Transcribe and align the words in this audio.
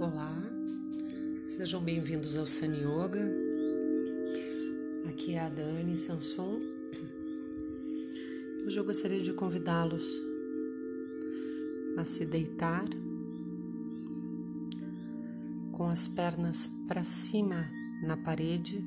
Olá, 0.00 0.32
sejam 1.44 1.82
bem-vindos 1.82 2.36
ao 2.36 2.46
Sun 2.46 2.72
Yoga. 2.72 3.28
Aqui 5.08 5.34
é 5.34 5.40
a 5.40 5.48
Dani 5.48 5.98
Sanson. 5.98 6.60
Hoje 8.64 8.78
eu 8.78 8.84
gostaria 8.84 9.18
de 9.18 9.32
convidá-los 9.32 10.04
a 11.96 12.04
se 12.04 12.24
deitar 12.24 12.84
com 15.72 15.88
as 15.88 16.06
pernas 16.06 16.70
para 16.86 17.02
cima 17.02 17.68
na 18.00 18.16
parede, 18.16 18.80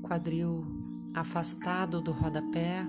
quadril 0.00 0.64
afastado 1.12 2.00
do 2.00 2.10
rodapé 2.10 2.86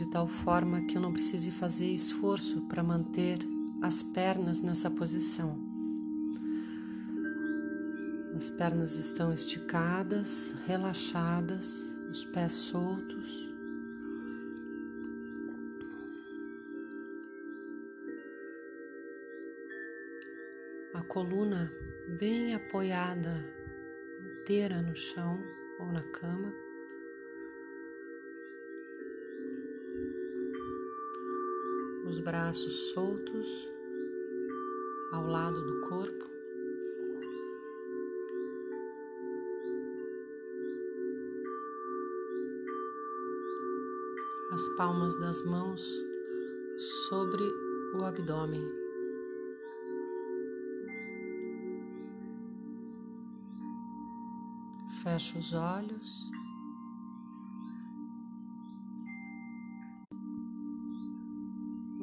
de 0.00 0.06
tal 0.06 0.26
forma 0.26 0.80
que 0.86 0.96
eu 0.96 1.02
não 1.02 1.12
precise 1.12 1.50
fazer 1.50 1.92
esforço 1.92 2.62
para 2.62 2.82
manter 2.82 3.38
as 3.82 4.02
pernas 4.02 4.62
nessa 4.62 4.90
posição. 4.90 5.58
As 8.34 8.48
pernas 8.48 8.94
estão 8.94 9.30
esticadas, 9.30 10.56
relaxadas, 10.66 11.82
os 12.10 12.24
pés 12.24 12.52
soltos. 12.52 13.46
A 20.94 21.02
coluna 21.02 21.70
bem 22.18 22.54
apoiada 22.54 23.44
inteira 24.24 24.80
no 24.80 24.96
chão 24.96 25.38
ou 25.78 25.92
na 25.92 26.02
cama. 26.04 26.69
Os 32.10 32.18
braços 32.18 32.90
soltos 32.90 33.68
ao 35.12 35.28
lado 35.28 35.62
do 35.62 35.80
corpo. 35.88 36.28
As 44.50 44.68
palmas 44.76 45.14
das 45.20 45.40
mãos 45.44 45.80
sobre 47.08 47.44
o 47.94 48.04
abdômen. 48.04 48.68
Fecha 55.04 55.38
os 55.38 55.52
olhos. 55.52 56.39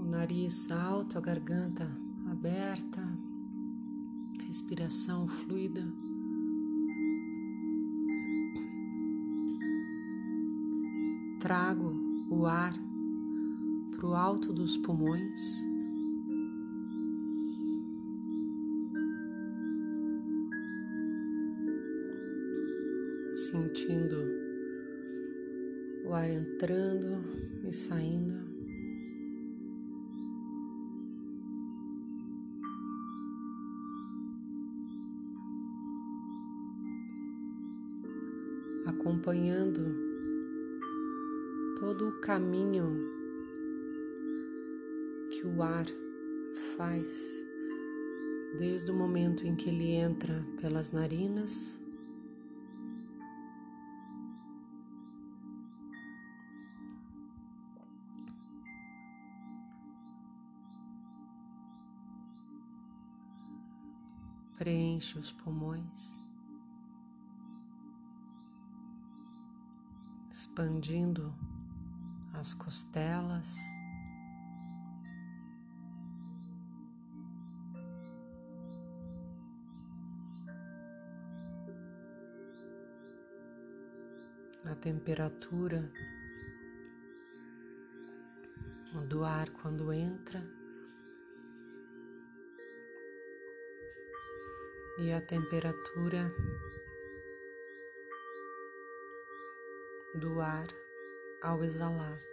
Nariz 0.07 0.71
alto, 0.71 1.17
a 1.17 1.21
garganta 1.21 1.85
aberta, 2.31 3.03
respiração 4.47 5.27
fluida. 5.27 5.85
Trago 11.41 11.93
o 12.29 12.45
ar 12.45 12.73
para 13.91 14.07
o 14.07 14.15
alto 14.15 14.53
dos 14.53 14.77
pulmões. 14.77 15.41
Sentindo 23.35 24.17
o 26.05 26.13
ar 26.13 26.29
entrando 26.29 27.23
e 27.63 27.73
saindo. 27.73 28.46
Acompanhando 38.87 39.93
todo 41.77 42.07
o 42.07 42.21
caminho 42.21 42.87
que 45.29 45.45
o 45.45 45.61
ar 45.61 45.85
faz 46.77 47.45
desde 48.57 48.89
o 48.89 48.93
momento 48.93 49.45
em 49.45 49.55
que 49.55 49.69
ele 49.69 49.91
entra 49.91 50.45
pelas 50.61 50.91
narinas. 50.91 51.77
Preenche 64.57 65.19
os 65.19 65.31
pulmões. 65.31 66.26
Expandindo 70.57 71.35
as 72.33 72.55
costelas. 72.55 73.55
A 84.65 84.73
temperatura 84.81 85.91
do 89.07 89.23
ar 89.23 89.47
quando 89.51 89.93
entra 89.93 90.43
e 94.97 95.13
a 95.13 95.21
temperatura 95.21 96.33
do 100.17 100.41
ar 100.41 100.67
ao 101.41 101.63
exalar. 101.63 102.26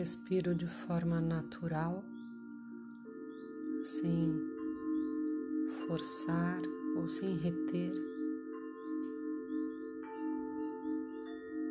Respiro 0.00 0.54
de 0.54 0.66
forma 0.66 1.20
natural, 1.20 2.02
sem 3.82 4.32
forçar 5.86 6.62
ou 6.96 7.06
sem 7.06 7.36
reter. 7.36 7.92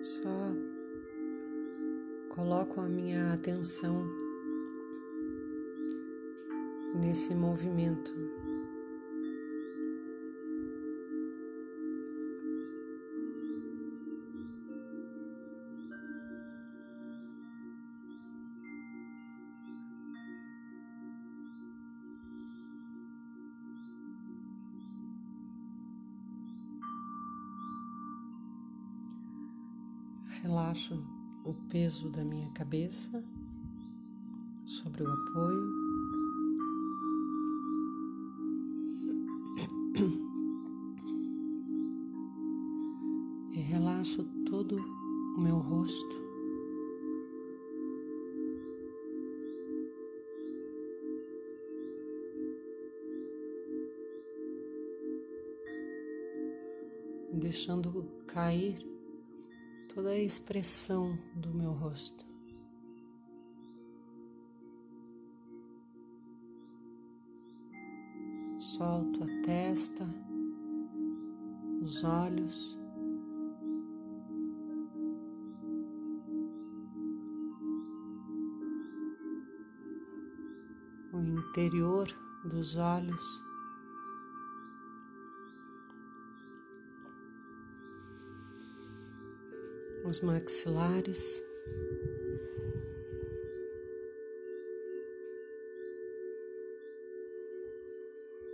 Só 0.03 0.53
coloco 2.35 2.79
a 2.79 2.87
minha 2.87 3.33
atenção 3.33 4.07
nesse 7.01 7.33
movimento. 7.33 8.13
Relaxo 30.79 31.03
o 31.43 31.53
peso 31.69 32.09
da 32.09 32.23
minha 32.23 32.49
cabeça 32.51 33.21
sobre 34.65 35.03
o 35.03 35.11
apoio. 35.11 35.89
E 43.51 43.61
relaxo 43.61 44.23
todo 44.49 44.77
o 45.35 45.41
meu 45.41 45.57
rosto. 45.57 46.15
Deixando 57.33 58.05
cair 58.27 58.77
toda 59.93 60.11
a 60.11 60.17
expressão 60.17 61.17
do 61.35 61.53
meu 61.53 61.71
rosto. 61.71 62.25
Solto 68.59 69.23
a 69.23 69.45
testa, 69.45 70.05
os 71.81 72.03
olhos. 72.03 72.77
O 81.11 81.19
interior 81.19 82.07
dos 82.45 82.77
olhos. 82.77 83.48
Os 90.09 90.21
maxilares. 90.21 91.43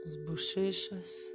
as 0.06 0.18
bochechas, 0.18 1.34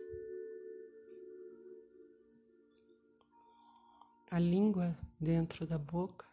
a 4.31 4.39
língua 4.39 4.97
dentro 5.19 5.67
da 5.67 5.79
boca. 5.79 6.27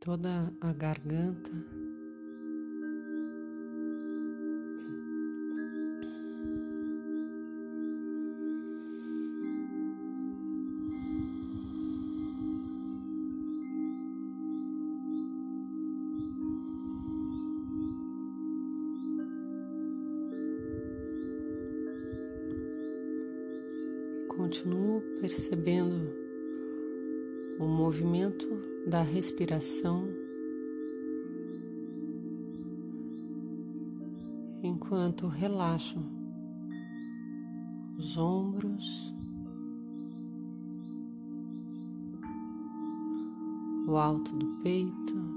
Toda 0.00 0.56
a 0.60 0.72
garganta. 0.72 1.85
Continuo 24.46 25.00
percebendo 25.20 26.08
o 27.58 27.66
movimento 27.66 28.46
da 28.86 29.02
respiração 29.02 30.08
enquanto 34.62 35.26
relaxo 35.26 35.98
os 37.98 38.16
ombros, 38.16 39.12
o 43.88 43.96
alto 43.96 44.32
do 44.36 44.46
peito. 44.62 45.35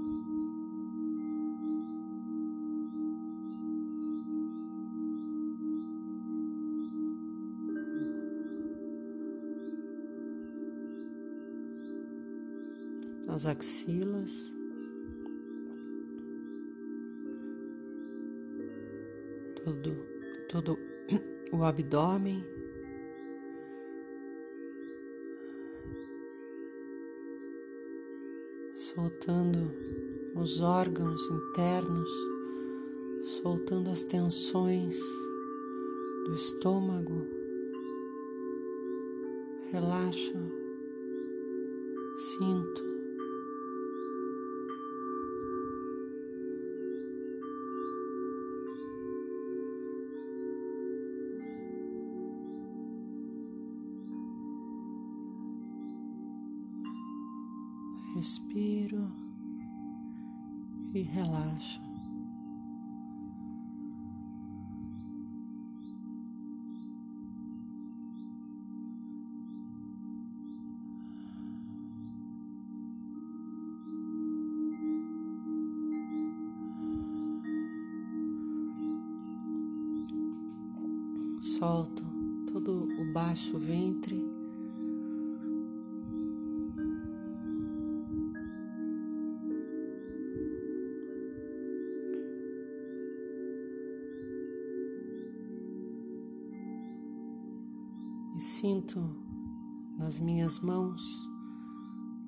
As 13.30 13.46
axilas, 13.46 14.52
todo, 19.64 20.06
todo 20.48 20.78
o 21.52 21.64
abdômen. 21.64 22.44
Soltando 28.74 29.72
os 30.34 30.60
órgãos 30.60 31.22
internos, 31.30 32.10
soltando 33.22 33.90
as 33.90 34.02
tensões 34.02 34.98
do 36.24 36.34
estômago. 36.34 37.26
Relaxo, 39.70 40.34
sinto 42.16 42.89
respiro 58.14 59.12
e 60.94 61.02
relaxo. 61.02 61.89
E 98.40 98.42
sinto 98.42 98.98
nas 99.98 100.18
minhas 100.18 100.60
mãos 100.60 101.02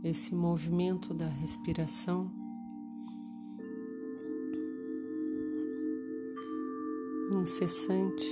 esse 0.05 0.35
movimento 0.35 1.15
da 1.15 1.27
respiração. 1.27 2.31
Incessante, 7.41 8.27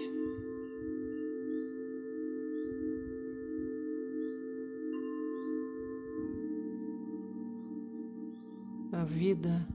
a 8.92 9.04
vida 9.04 9.66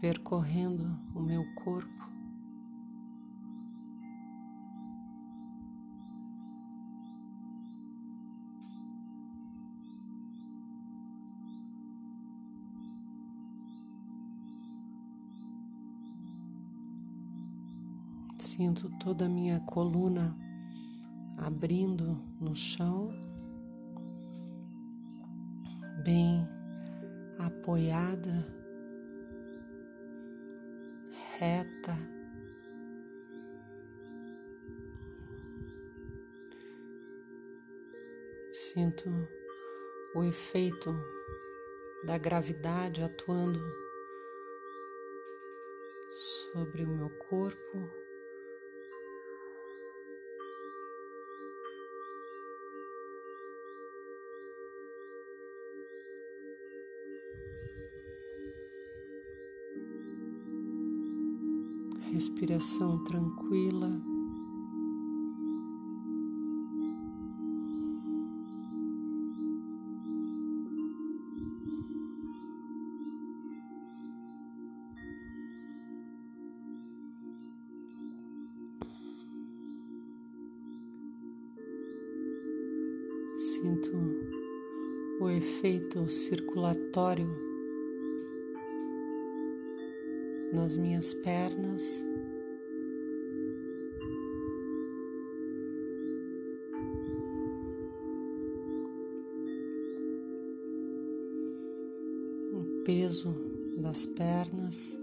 percorrendo 0.00 0.98
o 1.14 1.20
meu 1.20 1.44
corpo. 1.56 2.11
Sinto 18.62 18.88
toda 18.90 19.24
a 19.24 19.28
minha 19.28 19.58
coluna 19.58 20.38
abrindo 21.36 22.16
no 22.40 22.54
chão, 22.54 23.10
bem 26.04 26.48
apoiada, 27.40 28.46
reta. 31.40 31.98
Sinto 38.52 39.10
o 40.14 40.22
efeito 40.22 40.94
da 42.06 42.16
gravidade 42.16 43.02
atuando 43.02 43.58
sobre 46.52 46.84
o 46.84 46.88
meu 46.88 47.10
corpo. 47.28 48.01
Respiração 62.12 63.02
tranquila. 63.04 63.90
Sinto 83.38 83.90
o 85.18 85.30
efeito 85.30 86.08
circulatório 86.10 87.51
nas 90.52 90.76
minhas 90.76 91.14
pernas. 91.14 92.04
O 102.52 102.84
peso 102.84 103.34
das 103.78 104.04
pernas. 104.04 105.00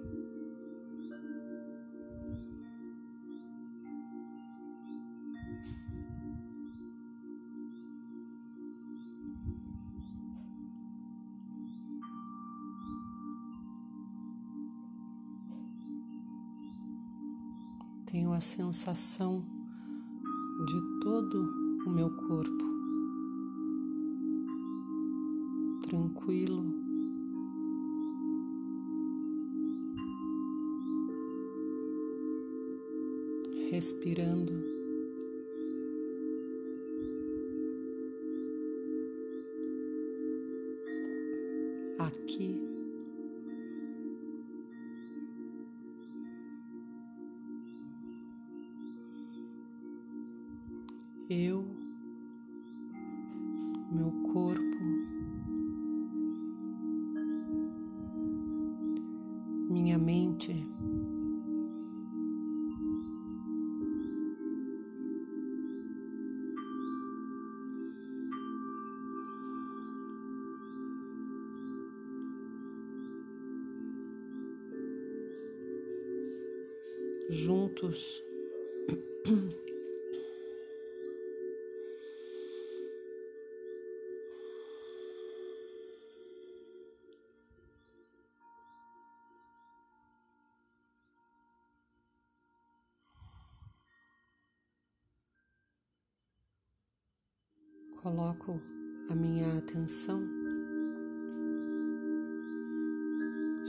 Tenho 18.11 18.33
a 18.33 18.41
sensação 18.41 19.45
de 20.65 20.99
todo 21.03 21.83
o 21.85 21.89
meu 21.91 22.09
corpo 22.09 22.69
tranquilo, 25.83 26.65
respirando. 33.69 34.79
Aqui 41.99 42.68
eu, 51.29 51.63
meu 53.91 54.11
corpo, 54.33 54.63
minha 59.69 59.99
mente. 59.99 60.65
Juntos 77.29 78.23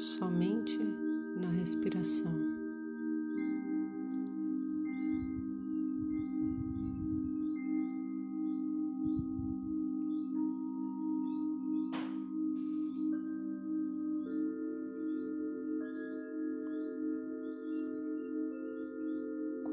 somente 0.00 0.78
na 1.38 1.50
respiração. 1.50 2.32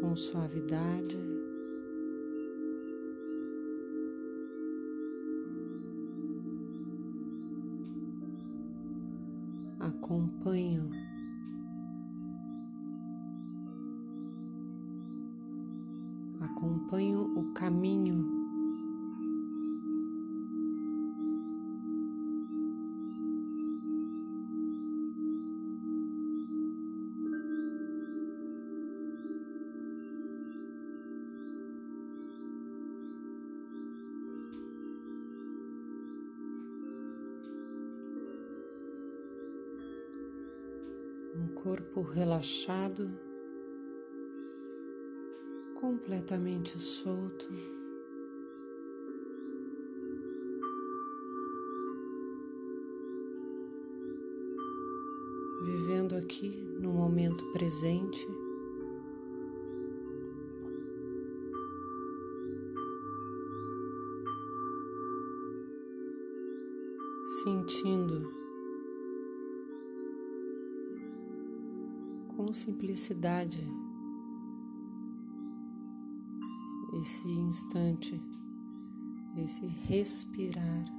Com 0.02 0.16
suavidade. 0.16 1.37
Acompanho 9.80 10.90
acompanho 16.42 17.38
o 17.38 17.54
caminho 17.54 18.37
corpo 41.64 42.02
relaxado, 42.02 43.10
completamente 45.76 46.80
solto. 46.80 47.48
Vivendo 55.66 56.16
aqui 56.16 56.50
no 56.80 56.94
momento 56.94 57.44
presente. 57.52 58.47
Com 72.38 72.54
simplicidade 72.54 73.68
esse 77.02 77.28
instante, 77.28 78.22
esse 79.36 79.66
respirar. 79.66 80.97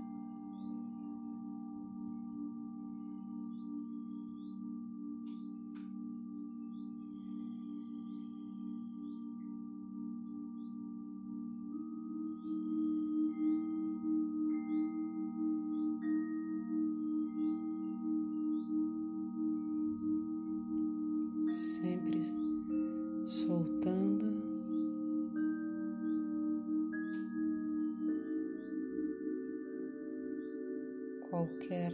Qualquer 31.48 31.92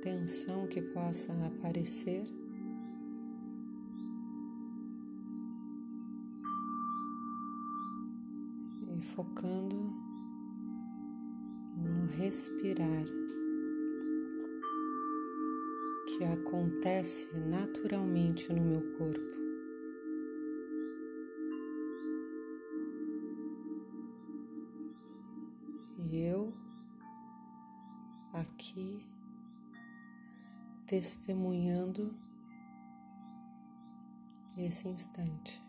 tensão 0.00 0.66
que 0.66 0.80
possa 0.80 1.30
aparecer. 1.46 2.24
E 8.96 9.02
focando 9.02 9.76
no 11.76 12.06
respirar. 12.16 13.04
que 16.06 16.24
acontece 16.24 17.28
naturalmente 17.36 18.50
no 18.52 18.62
meu 18.62 18.80
corpo. 18.96 19.47
Aqui 28.52 29.06
testemunhando 30.86 32.16
esse 34.56 34.88
instante. 34.88 35.67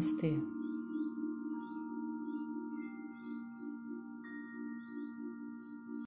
Намасте. 0.00 0.59